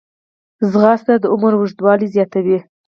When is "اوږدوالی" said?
1.57-2.07